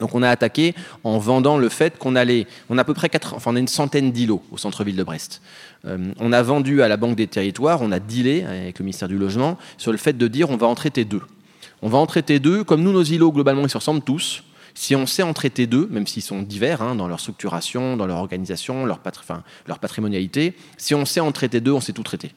[0.00, 3.08] Donc on a attaqué en vendant le fait qu'on allait, on a à peu près
[3.08, 5.42] quatre, enfin on a une centaine d'îlots au centre-ville de Brest.
[5.84, 9.08] Euh, on a vendu à la Banque des Territoires, on a dealé avec le ministère
[9.08, 11.22] du Logement sur le fait de dire on va en traiter deux.
[11.82, 14.42] On va en traiter deux, comme nous nos îlots globalement ils se ressemblent tous.
[14.74, 18.06] Si on sait en traiter deux, même s'ils sont divers hein, dans leur structuration, dans
[18.06, 19.00] leur organisation, leur,
[19.66, 22.30] leur patrimonialité, si on sait en traiter deux, on sait tout traiter.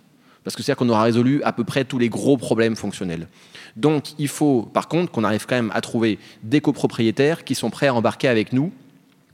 [0.44, 3.28] Parce que c'est-à-dire qu'on aura résolu à peu près tous les gros problèmes fonctionnels.
[3.76, 7.70] Donc il faut par contre qu'on arrive quand même à trouver des copropriétaires qui sont
[7.70, 8.72] prêts à embarquer avec nous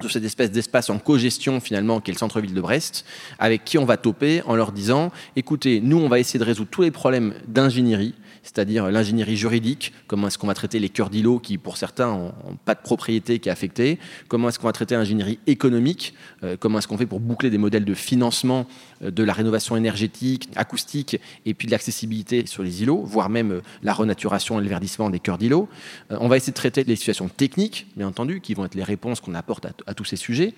[0.01, 3.05] sur cette espèce d'espace en co-gestion finalement qui est le centre-ville de Brest,
[3.39, 6.69] avec qui on va toper en leur disant, écoutez, nous on va essayer de résoudre
[6.69, 11.39] tous les problèmes d'ingénierie, c'est-à-dire l'ingénierie juridique, comment est-ce qu'on va traiter les cœurs d'îlots
[11.39, 14.95] qui, pour certains, n'ont pas de propriété qui est affectée, comment est-ce qu'on va traiter
[14.95, 18.67] l'ingénierie économique, euh, comment est-ce qu'on fait pour boucler des modèles de financement
[19.01, 23.61] de la rénovation énergétique, acoustique, et puis de l'accessibilité sur les îlots, voire même euh,
[23.83, 25.69] la renaturation et le verdissement des cœurs d'îlots.
[26.09, 29.19] on va essayer de traiter les situations techniques, bien entendu, qui vont être les réponses
[29.19, 30.53] qu'on apporte à, tous ces sujets.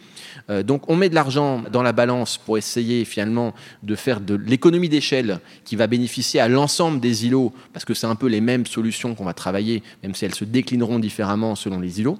[0.63, 4.89] donc on met de l'argent dans la balance pour essayer finalement de faire de l'économie
[4.89, 8.65] d'échelle qui va bénéficier à l'ensemble des îlots, parce que c'est un peu les mêmes
[8.65, 12.19] solutions qu'on va travailler, même si elles se déclineront différemment selon les îlots.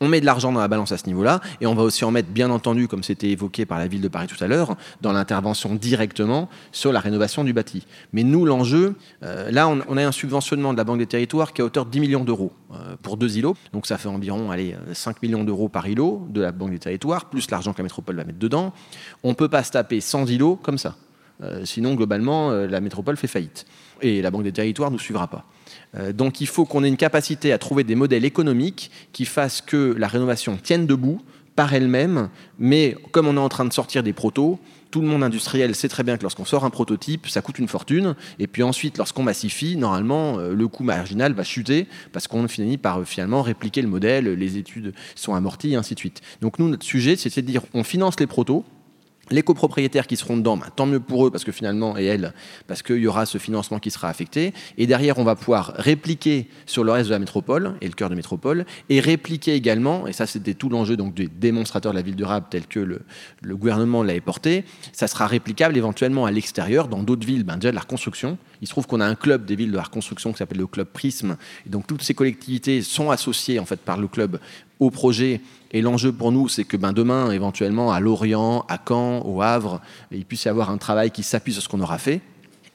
[0.00, 2.10] On met de l'argent dans la balance à ce niveau-là, et on va aussi en
[2.10, 5.12] mettre, bien entendu, comme c'était évoqué par la ville de Paris tout à l'heure, dans
[5.12, 7.86] l'intervention directement sur la rénovation du bâti.
[8.12, 11.60] Mais nous, l'enjeu, euh, là, on, a un subventionnement de la Banque des Territoires qui
[11.60, 13.56] est à hauteur de 10 millions d'euros euh, pour deux îlots.
[13.72, 17.28] Donc ça fait environ allez, 5 millions d'euros par îlot de la Banque des Territoires,
[17.30, 18.72] plus l'argent que la métropole va mettre dedans.
[19.22, 20.96] On ne peut pas se taper 100 îlots comme ça.
[21.42, 23.66] Euh, sinon, globalement, la métropole fait faillite
[24.02, 25.44] et la Banque des territoires ne suivra pas.
[25.96, 29.60] Euh, donc il faut qu'on ait une capacité à trouver des modèles économiques qui fassent
[29.60, 31.20] que la rénovation tienne debout
[31.54, 35.24] par elle-même, mais comme on est en train de sortir des protos, tout le monde
[35.24, 38.62] industriel sait très bien que lorsqu'on sort un prototype, ça coûte une fortune, et puis
[38.62, 43.04] ensuite, lorsqu'on massifie, normalement, euh, le coût marginal va chuter parce qu'on finit par euh,
[43.04, 46.20] finalement répliquer le modèle, les études sont amorties, et ainsi de suite.
[46.40, 48.64] Donc nous, notre sujet, c'est de dire, on finance les protos,
[49.30, 52.32] les copropriétaires qui seront dedans, bah, tant mieux pour eux, parce que finalement, et elles,
[52.66, 54.52] parce qu'il y aura ce financement qui sera affecté.
[54.78, 58.10] Et derrière, on va pouvoir répliquer sur le reste de la métropole, et le cœur
[58.10, 62.02] de métropole, et répliquer également, et ça c'était tout l'enjeu donc des démonstrateurs de la
[62.02, 63.00] ville durable tel que le,
[63.56, 67.74] gouvernement l'avait porté, ça sera réplicable éventuellement à l'extérieur, dans d'autres villes, ben, déjà de
[67.74, 68.38] la reconstruction.
[68.60, 70.66] Il se trouve qu'on a un club des villes de la reconstruction qui s'appelle le
[70.66, 74.40] club Prisme, et donc toutes ces collectivités sont associées en fait par le club
[74.78, 75.40] au projet
[75.72, 79.80] et l'enjeu pour nous, c'est que ben, demain, éventuellement, à Lorient, à Caen, au Havre,
[80.10, 82.20] il puisse y avoir un travail qui s'appuie sur ce qu'on aura fait.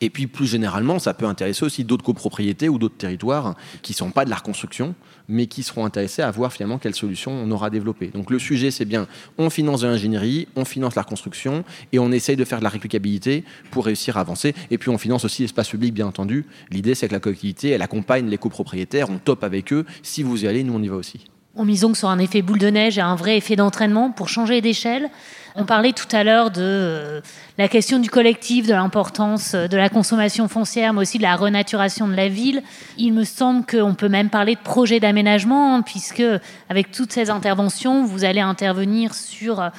[0.01, 3.97] Et puis plus généralement, ça peut intéresser aussi d'autres copropriétés ou d'autres territoires qui ne
[3.97, 4.95] sont pas de la reconstruction,
[5.29, 8.07] mais qui seront intéressés à voir finalement quelles solutions on aura développées.
[8.07, 12.11] Donc le sujet, c'est bien, on finance de l'ingénierie, on finance la reconstruction, et on
[12.11, 14.55] essaye de faire de la réplicabilité pour réussir à avancer.
[14.71, 16.45] Et puis on finance aussi l'espace public, bien entendu.
[16.71, 19.85] L'idée, c'est que la collectivité, elle accompagne les copropriétaires, on top avec eux.
[20.01, 21.25] Si vous y allez, nous, on y va aussi.
[21.55, 24.61] On misons sur un effet boule de neige et un vrai effet d'entraînement pour changer
[24.61, 25.09] d'échelle.
[25.55, 27.21] On parlait tout à l'heure de euh,
[27.57, 31.35] la question du collectif, de l'importance euh, de la consommation foncière, mais aussi de la
[31.35, 32.63] renaturation de la ville.
[32.97, 36.23] Il me semble qu'on peut même parler de projet d'aménagement, hein, puisque
[36.69, 39.69] avec toutes ces interventions, vous allez intervenir sur euh,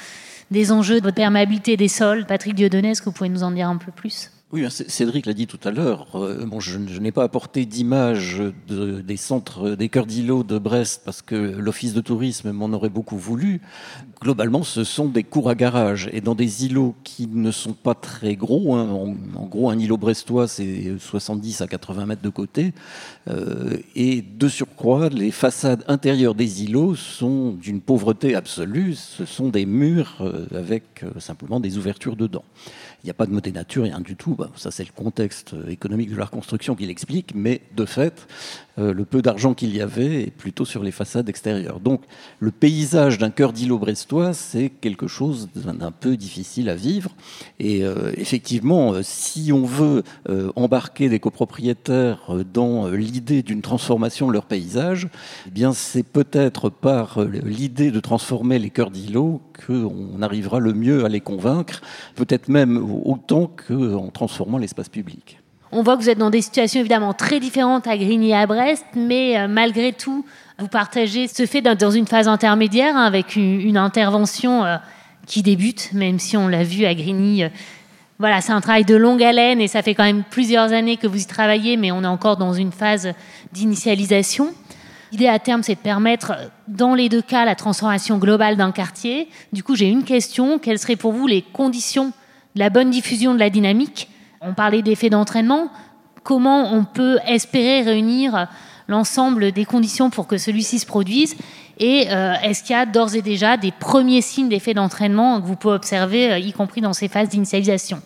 [0.51, 2.27] des enjeux de perméabilité des sols.
[2.27, 4.31] Patrick Dieudonné, est-ce que vous pouvez nous en dire un peu plus?
[4.53, 6.09] Oui, Cédric l'a dit tout à l'heure.
[6.15, 11.35] Euh, je, n'ai pas apporté d'image des centres, des cœurs d'îlots de Brest parce que
[11.35, 13.63] l'office de tourisme m'en aurait beaucoup voulu.
[14.21, 17.95] Globalement, ce sont des cours à garage et dans des îlots qui ne sont pas
[17.95, 18.75] très gros.
[18.75, 18.91] Hein.
[18.91, 22.75] En, gros, un îlot brestois, c'est 70 à 80 mètres de côté.
[23.29, 28.97] Euh, et de surcroît, les façades intérieures des îlots sont d'une pauvreté absolue.
[28.97, 32.45] Ce sont des murs euh, avec simplement des ouvertures dedans.
[33.03, 34.37] Il n'y a pas de modèle nature, rien du tout.
[34.37, 37.35] Bah, ça, c'est le contexte économique de la reconstruction qui l'explique.
[37.35, 38.27] Mais de fait,
[38.79, 41.81] euh, le peu d'argent qu'il y avait est plutôt sur les façades extérieures.
[41.81, 42.03] Donc
[42.41, 47.11] le paysage d'un cœur d'îlot brestois, c'est quelque chose d'un peu difficile à vivre.
[47.59, 50.03] Et euh, effectivement, euh, si on veut
[50.57, 55.09] embarquer des copropriétaires dans l'idée d'une transformation de leur paysage,
[55.55, 61.09] eh c'est peut-être par l'idée de transformer les cœurs d'îlot qu'on arrivera le mieux à
[61.09, 61.83] les convaincre,
[62.15, 65.42] peut-être même autant qu'en transformant l'espace public.
[65.75, 68.47] On voit que vous êtes dans des situations évidemment très différentes à Grigny et à
[68.47, 70.27] Brest, mais euh, malgré tout,
[70.59, 74.77] vous partagez ce fait dans une phase intermédiaire hein, avec une, intervention euh,
[75.27, 77.45] qui débute, même si on l'a vu à Grigny.
[77.45, 77.49] Euh,
[78.19, 81.07] voilà, c'est un travail de longue haleine et ça fait quand même plusieurs années que
[81.07, 83.15] vous y travaillez, mais on est encore dans une phase
[83.53, 84.53] d'initialisation.
[85.11, 86.35] L'idée à terme, c'est de permettre,
[86.69, 89.27] dans les deux cas, la transformation globale d'un quartier.
[89.55, 90.59] Du coup, j'ai une question.
[90.59, 92.13] Quelles seraient pour vous les conditions
[92.55, 94.11] de la bonne diffusion de la dynamique
[94.43, 95.69] on parlait d'effet d'entraînement.
[96.23, 98.49] Comment on peut espérer réunir
[98.89, 101.37] l'ensemble des conditions pour que celui-ci se produise
[101.79, 105.47] Et euh, est-ce qu'il y a d'ores et déjà des premiers signes d'effet d'entraînement que
[105.47, 108.01] vous pouvez observer, euh, y compris dans ces phases d'initialisation?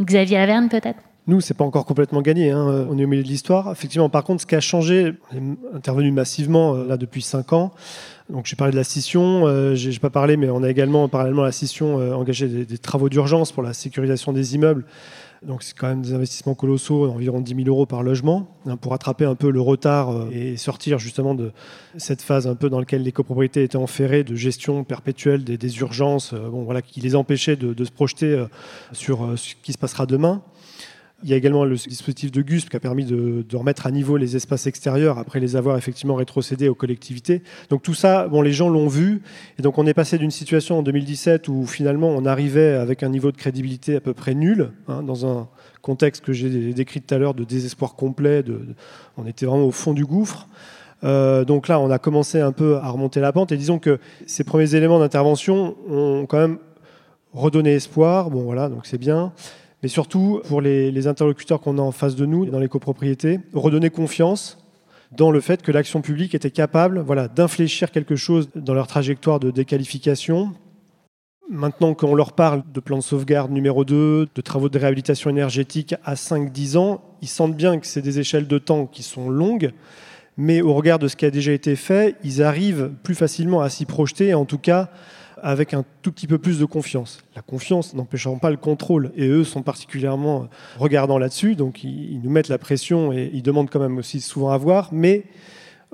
[0.00, 0.98] Xavier Laverne, peut-être?
[1.28, 2.52] Nous, c'est pas encore complètement gagné.
[2.52, 2.86] Hein.
[2.88, 3.72] On est au milieu de l'histoire.
[3.72, 7.72] Effectivement, par contre, ce qui a changé, on est intervenu massivement là depuis cinq ans.
[8.30, 11.42] Donc j'ai parlé de la scission, euh, j'ai pas parlé, mais on a également parallèlement
[11.42, 14.84] à la scission engagé des travaux d'urgence pour la sécurisation des immeubles
[15.46, 18.92] donc c'est quand même des investissements colossaux, environ 10 000 euros par logement, hein, pour
[18.92, 21.52] rattraper un peu le retard euh, et sortir justement de
[21.96, 26.32] cette phase un peu dans laquelle les copropriétés étaient enferrées de gestion perpétuelle des, urgences,
[26.32, 28.46] euh, voilà, qui les empêchait de, de se projeter euh,
[28.92, 30.42] sur ce qui se passera demain.
[31.22, 34.18] Il y a également le dispositif de GUSP qui a permis de, remettre à niveau
[34.18, 37.42] les espaces extérieurs après les avoir effectivement rétrocédés aux collectivités.
[37.70, 39.22] Donc tout ça, bon, les gens l'ont vu.
[39.58, 43.08] Et donc on est passé d'une situation en 2017 où finalement on arrivait avec un
[43.08, 45.48] niveau de crédibilité à peu près nul, hein, dans un
[45.80, 48.44] contexte que j'ai décrit tout à l'heure de désespoir complet.
[49.16, 50.48] On était vraiment au fond du gouffre.
[51.04, 53.52] Euh, donc là, on a commencé un peu à remonter la pente.
[53.52, 56.58] Et disons que ces premiers éléments d'intervention ont quand même
[57.32, 58.30] redonné espoir.
[58.30, 59.32] Bon voilà, donc c'est bien
[59.82, 63.90] mais surtout pour les, interlocuteurs qu'on a en face de nous, dans les copropriétés, redonner
[63.90, 64.58] confiance
[65.12, 69.38] dans le fait que l'action publique était capable voilà, d'infléchir quelque chose dans leur trajectoire
[69.38, 70.52] de déqualification.
[71.48, 75.94] Maintenant qu'on leur parle de plan de sauvegarde numéro 2, de travaux de réhabilitation énergétique
[76.04, 79.70] à 5-10 ans, ils sentent bien que c'est des échelles de temps qui sont longues,
[80.36, 83.70] mais au regard de ce qui a déjà été fait, ils arrivent plus facilement à
[83.70, 84.90] s'y projeter, en tout cas
[85.42, 87.20] avec un tout petit peu plus de confiance.
[87.34, 92.30] La confiance n'empêchant pas le contrôle, et eux sont particulièrement regardants là-dessus, donc ils, nous
[92.30, 95.24] mettent la pression et ils demandent quand même aussi souvent à voir, mais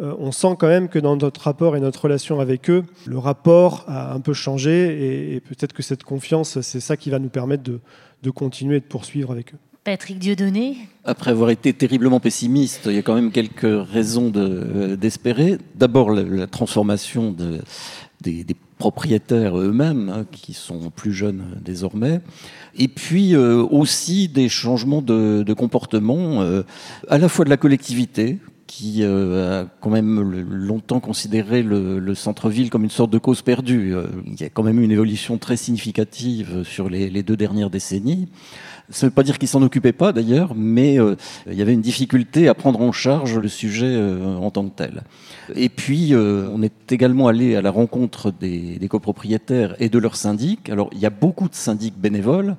[0.00, 3.18] euh, on sent quand même que dans notre rapport et notre relation avec eux, le
[3.18, 7.28] rapport a un peu changé, et, peut-être que cette confiance, c'est ça qui va nous
[7.28, 7.80] permettre de,
[8.22, 9.58] de continuer et de poursuivre avec eux.
[9.84, 14.94] Patrick Dieudonné Après avoir été terriblement pessimiste, il y a quand même quelques raisons euh,
[14.94, 15.58] d'espérer.
[15.74, 17.58] D'abord, la, transformation de,
[18.22, 18.46] des,
[18.78, 22.20] propriétaires eux-mêmes, hein, qui sont plus jeunes désormais,
[22.76, 26.62] et puis euh, aussi des changements de, comportement, euh,
[27.08, 32.70] à la fois de la collectivité, qui euh, a quand même longtemps considéré le, centre-ville
[32.70, 33.94] comme une sorte de cause perdue.
[34.26, 38.28] il y a quand même eu une évolution très significative sur les deux dernières décennies.
[38.90, 41.16] Ça ne veut pas dire qu'ils s'en occupaient pas d'ailleurs, mais euh,
[41.46, 44.74] il y avait une difficulté à prendre en charge le sujet euh, en tant que
[44.74, 45.02] tel.
[45.54, 49.98] Et puis, euh, on est également allé à la rencontre des, des copropriétaires et de
[49.98, 50.68] leurs syndics.
[50.68, 52.56] Alors, il y a beaucoup de syndics bénévoles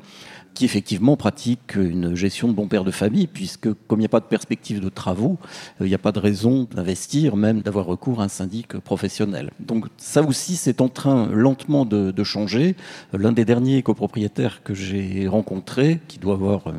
[0.53, 4.09] qui effectivement pratique une gestion de bon père de famille, puisque comme il n'y a
[4.09, 5.37] pas de perspective de travaux,
[5.81, 9.51] euh, il n'y a pas de raison d'investir, même d'avoir recours à un syndic professionnel.
[9.59, 12.77] Donc ça aussi, c'est en train lentement de, changer.
[13.11, 16.71] L'un des derniers copropriétaires que j'ai rencontré, qui doit avoir euh,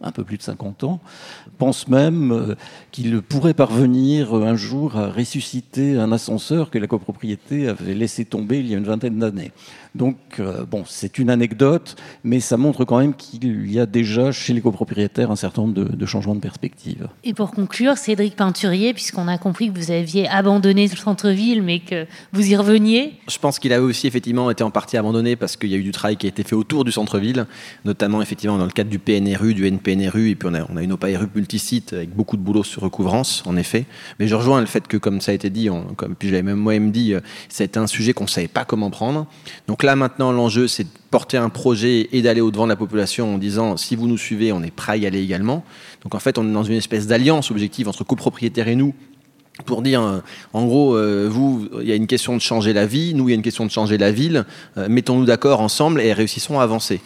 [0.00, 1.00] un peu plus de 50 ans,
[1.58, 2.54] pense même euh,
[2.92, 8.60] qu'il pourrait parvenir un jour à ressusciter un ascenseur que la copropriété avait laissé tomber
[8.60, 9.50] il y a une vingtaine d'années.
[9.94, 14.52] Donc, bon, c'est une anecdote, mais ça montre quand même qu'il y a déjà chez
[14.52, 17.08] les copropriétaires un certain nombre de, changements de perspective.
[17.24, 21.80] Et pour conclure, Cédric Peinturier, puisqu'on a compris que vous aviez abandonné le centre-ville, mais
[21.80, 23.14] que vous y reveniez.
[23.28, 25.82] Je pense qu'il avait aussi effectivement été en partie abandonné parce qu'il y a eu
[25.82, 27.46] du travail qui a été fait autour du centre-ville,
[27.84, 30.82] notamment effectivement dans le cadre du PNRU, du NPNRU, et puis on a, on a
[30.82, 33.86] une OPARU multisite avec beaucoup de boulot sur recouvrance, en effet.
[34.18, 36.58] Mais je rejoins le fait que, comme ça a été dit, comme, puis j'avais même
[36.58, 37.14] moi-même dit,
[37.48, 39.26] c'était un sujet qu'on ne savait pas comment prendre.
[39.66, 42.95] Donc là maintenant, l'enjeu, c'est de porter un projet et d'aller au-devant de la population
[43.00, 45.64] en disant si vous nous suivez, on est prêt à y aller également.
[46.02, 48.94] Donc en fait, on est dans une espèce d'alliance objective entre copropriétaires et nous
[49.64, 50.18] pour dire, euh,
[50.52, 53.32] en gros, euh, vous, il y a une question de changer la vie, nous, il
[53.32, 54.44] y a une question de changer la ville,
[54.76, 57.00] euh, mettons-nous d'accord ensemble et réussissons à avancer.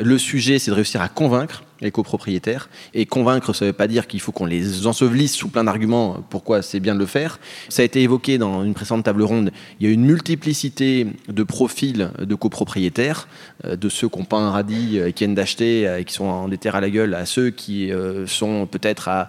[0.00, 2.68] Le sujet, c'est de réussir à convaincre les copropriétaires.
[2.94, 6.24] Et convaincre, ça ne veut pas dire qu'il faut qu'on les ensevelisse sous plein d'arguments
[6.30, 7.38] pourquoi c'est bien de le faire.
[7.68, 9.50] Ça a été évoqué dans une précédente table ronde.
[9.78, 13.28] Il y a une multiplicité de profils de copropriétaires,
[13.64, 16.58] de ceux qui n'ont pas un radis, qui viennent d'acheter et qui sont en des
[16.58, 17.90] terres à la gueule, à ceux qui
[18.26, 19.28] sont peut-être à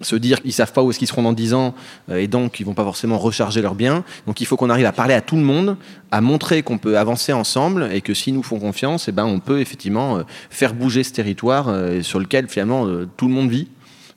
[0.00, 1.74] se dire qu'ils savent pas où est-ce qu'ils seront dans 10 ans
[2.10, 4.04] euh, et donc ils vont pas forcément recharger leurs biens.
[4.26, 5.76] Donc il faut qu'on arrive à parler à tout le monde,
[6.10, 9.24] à montrer qu'on peut avancer ensemble et que s'ils nous font confiance, et eh ben
[9.24, 13.50] on peut effectivement euh, faire bouger ce territoire euh, sur lequel finalement tout le monde
[13.50, 13.68] vit.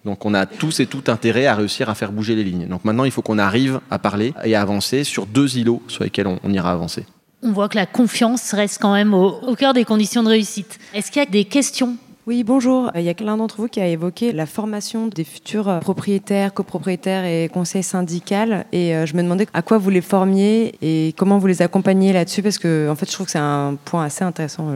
[0.06, 2.68] Donc on a tous et tout intérêt à réussir à faire bouger les lignes.
[2.68, 6.04] Donc maintenant il faut qu'on arrive à parler et à avancer sur deux îlots sur
[6.04, 7.06] lesquels on, ira avancer.
[7.44, 10.80] On voit que la confiance reste quand même au, au cœur des conditions de réussite.
[10.94, 12.92] Est-ce qu'il y a des questions oui, bonjour.
[12.96, 17.26] Il y a l'un d'entre vous qui a évoqué la formation des futurs propriétaires, copropriétaires
[17.26, 18.36] et conseils syndicaux.
[18.72, 22.14] Et euh, je me demandais à quoi vous les formiez et comment vous les accompagnez
[22.14, 24.68] là-dessus, parce que en fait, je trouve que c'est un point assez intéressant.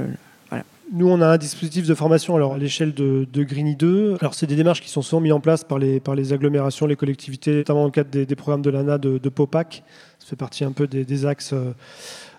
[0.86, 4.18] Euh, Nous, on a un dispositif de formation alors, à l'échelle de, de Greeny 2.
[4.20, 6.86] Alors, c'est des démarches qui sont souvent mises en place par les, par les agglomérations,
[6.86, 9.84] les collectivités, notamment dans le cadre des, programmes de l'ANA de, POPAC.
[10.20, 11.54] Ça fait partie un peu des, axes.
[11.54, 11.74] Euh,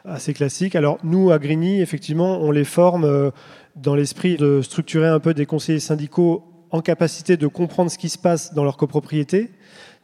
[0.09, 0.77] assez classique.
[0.77, 3.33] Alors nous, à Grigny, effectivement, on les forme
[3.75, 8.09] dans l'esprit de structurer un peu des conseillers syndicaux en capacité de comprendre ce qui
[8.09, 9.51] se passe dans leur copropriété,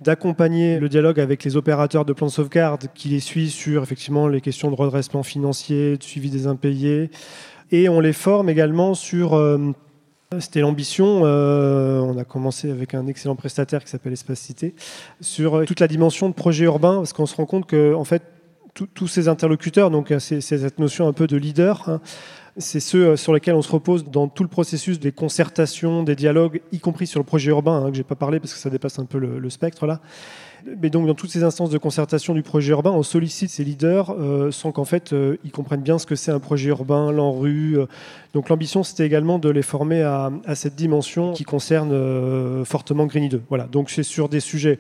[0.01, 4.29] d'accompagner le dialogue avec les opérateurs de plan de sauvegarde qui les suivent sur effectivement
[4.29, 7.11] les questions de redressement financier, de suivi des impayés.
[7.73, 9.73] Et on les forme également sur euh,
[10.39, 11.23] c'était l'ambition.
[11.25, 14.75] Euh, on a commencé avec un excellent prestataire qui s'appelle Espace Cité
[15.21, 18.23] sur toute la dimension de projet urbain, parce qu'on se rend compte que en fait
[18.95, 22.01] tous ces interlocuteurs, donc c'est cette notion un peu de leader, hein,
[22.57, 26.17] c'est ceux euh, sur lesquels on se repose dans tout le processus des concertations, des
[26.17, 28.59] dialogues, y compris sur le projet urbain, hein, que je n'ai pas parlé parce que
[28.59, 30.01] ça dépasse un peu le, spectre là.
[30.81, 34.11] Mais donc dans toutes ces instances de concertation du projet urbain, on sollicite ces leaders
[34.11, 37.79] euh, sans qu'en fait euh, ils comprennent bien ce que c'est un projet urbain, l'enrue.
[38.35, 43.43] Donc l'ambition c'était également de les former à, cette dimension qui concerne fortement Green 2.
[43.49, 44.79] Voilà, donc c'est sur des sujets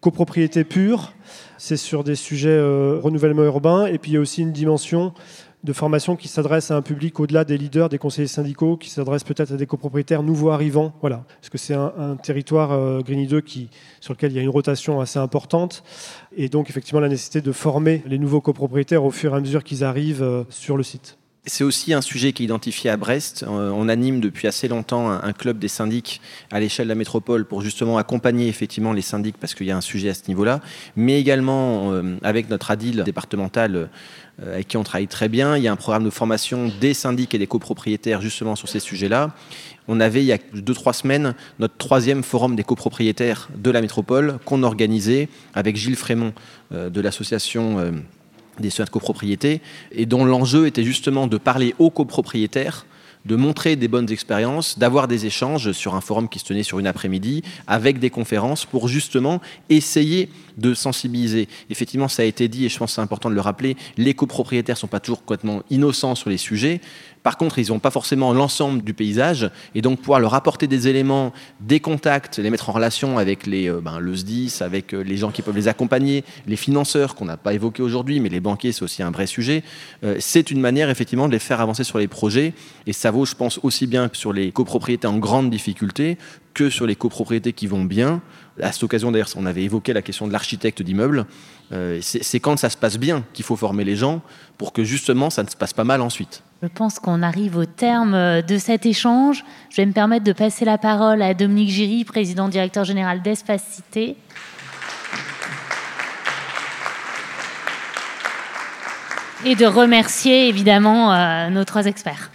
[0.00, 1.14] copropriété pure,
[1.56, 5.14] c'est sur des sujets renouvellement urbain, et puis il y a aussi une dimension
[5.64, 9.24] de formation qui s'adresse à un public au-delà des leaders, des conseillers syndicaux, qui s'adresse
[9.24, 10.92] peut-être à des copropriétaires nouveaux arrivants.
[11.00, 14.42] Voilà, parce que c'est un, territoire euh, Grigny 2 qui, sur lequel il y a
[14.42, 15.82] une rotation assez importante,
[16.36, 19.64] et donc effectivement la nécessité de former les nouveaux copropriétaires au fur et à mesure
[19.64, 21.16] qu'ils arrivent euh, sur le site.
[21.46, 23.44] C'est aussi un sujet qui est identifié à Brest.
[23.46, 27.44] Euh, on anime depuis assez longtemps un, club des syndics à l'échelle de la métropole
[27.44, 30.60] pour justement accompagner effectivement les syndics parce qu'il y a un sujet à ce niveau-là,
[30.96, 33.90] mais également euh, avec notre ADIL départemental
[34.42, 35.58] euh, avec qui on travaille très bien.
[35.58, 38.80] Il y a un programme de formation des syndics et des copropriétaires justement sur ces
[38.80, 39.34] sujets-là.
[39.86, 43.82] On avait il y a deux trois semaines notre troisième forum des copropriétaires de la
[43.82, 46.32] métropole qu'on organisait avec Gilles Frémont
[46.70, 47.92] de l'association
[48.60, 49.60] des soins de copropriété,
[49.92, 52.86] et dont l'enjeu était justement de parler aux copropriétaires
[53.24, 56.78] de montrer des bonnes expériences, d'avoir des échanges sur un forum qui se tenait sur
[56.78, 59.40] une après-midi, avec des conférences pour justement
[59.70, 61.48] essayer de sensibiliser.
[61.70, 64.14] Effectivement, ça a été dit, et je pense que c'est important de le rappeler, les
[64.14, 66.80] copropriétaires ne sont pas toujours complètement innocents sur les sujets.
[67.24, 70.88] Par contre, ils n'ont pas forcément l'ensemble du paysage, et donc pouvoir leur apporter des
[70.88, 75.00] éléments, des contacts, les mettre en relation avec les, euh, ben, le SDIS, avec euh,
[75.00, 78.40] les gens qui peuvent les accompagner, les financeurs qu'on n'a pas évoqués aujourd'hui, mais les
[78.40, 79.64] banquiers, c'est aussi un vrai sujet.
[80.04, 82.52] Euh, c'est une manière, effectivement, de les faire avancer sur les projets,
[82.86, 86.18] et ça vaut, je pense, aussi bien sur les copropriétés en grande difficulté
[86.54, 88.22] que sur les copropriétés qui vont bien.
[88.62, 91.26] À cette occasion, d'ailleurs, on avait évoqué la question de l'architecte d'immeuble.
[92.00, 94.22] c'est quand ça se passe bien qu'il faut former les gens
[94.58, 96.42] pour que justement ça ne se passe pas mal ensuite.
[96.64, 99.44] Je pense qu'on arrive au terme euh, de cet échange.
[99.68, 104.16] Je vais me permettre de passer la parole à Dominique Giry, président directeur général d'Espacité.
[109.44, 112.30] Et de remercier évidemment euh, nos trois experts.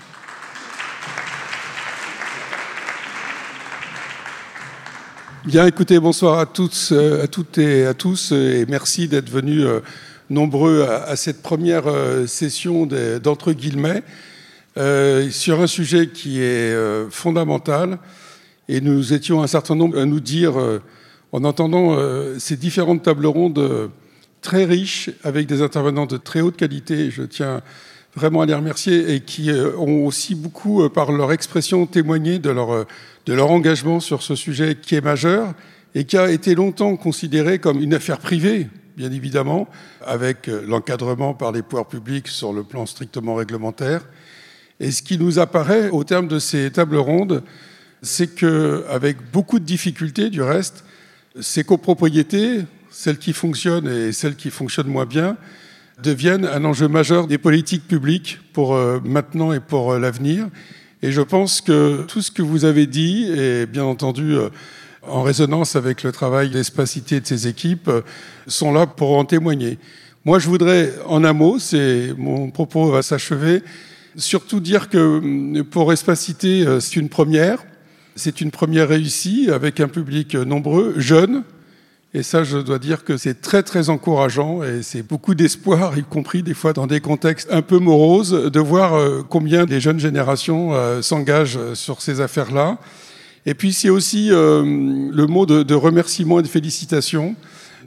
[5.46, 9.66] Bien, écoutez, bonsoir à tous, euh, à toutes et à tous, et merci d'être venus
[10.30, 14.04] nombreux à, cette première euh, session d'entre guillemets
[14.78, 18.00] euh, sur un sujet qui est euh, fondamental.
[18.68, 20.54] Et nous étions un certain nombre à nous dire,
[21.32, 21.98] en entendant
[22.38, 23.90] ces différentes tables rondes
[24.42, 27.64] très riches, avec des intervenants de très haute qualité, je tiens
[28.20, 32.86] vraiment à les remercier, et qui ont aussi beaucoup, par leur expression, témoigné de leur,
[33.26, 35.54] de leur engagement sur ce sujet qui est majeur
[35.96, 38.68] et qui a été longtemps considéré comme une affaire privée
[39.00, 39.70] bien évidemment,
[40.06, 44.02] avec euh, l'encadrement par les pouvoirs publics sur le plan strictement réglementaire.
[44.82, 47.42] Et ce qui nous apparaît au terme de ces tables rondes,
[48.02, 50.84] c'est qu'avec beaucoup de difficultés, du reste,
[51.40, 55.38] ces copropriétés, celles qui fonctionnent et celles qui fonctionnent moins bien,
[56.02, 60.48] deviennent un enjeu majeur des politiques publiques pour euh, maintenant et pour euh, l'avenir.
[61.02, 64.36] Et je pense que tout ce que vous avez dit, et bien entendu
[65.08, 68.02] en résonance avec le travail d'Espacité de ses équipes, euh,
[68.48, 69.78] sont là pour en témoigner.
[70.26, 73.64] Moi, je voudrais, en un mot, c'est mon propos va s'achever,
[74.16, 74.98] surtout dire que
[75.58, 77.64] euh, pour Espacité, euh, c'est une première.
[78.16, 81.44] C'est une première réussie avec un public nombreux, jeune.
[82.14, 86.04] Et ça, je dois dire que c'est très, très encourageant et c'est beaucoup d'espoir, y
[86.04, 90.74] compris des fois dans des contextes un peu moroses, de voir combien des jeunes générations
[91.04, 92.80] s'engagent sur ces affaires-là.
[93.46, 97.36] Et puis c'est aussi euh, le mot de, remerciement et de félicitations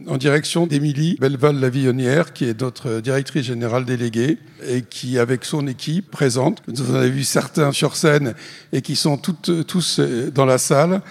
[0.06, 6.10] en direction d'Émilie Belval-Lavillonnière, qui est notre directrice générale déléguée et qui, avec son équipe
[6.10, 8.34] présente, vous en avez vu certains sur scène
[8.72, 10.00] et qui sont toutes, tous
[10.34, 11.02] dans la salle,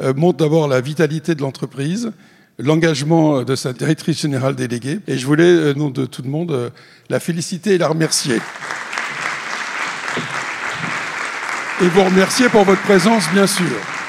[0.00, 2.12] euh, montre d'abord la vitalité de l'entreprise,
[2.60, 5.00] l'engagement de sa directrice générale déléguée.
[5.08, 6.70] Et je voulais, au nom de tout le monde, euh,
[7.08, 8.40] la féliciter et la remercier.
[11.82, 13.99] et vous remercier pour votre présence, bien sûr.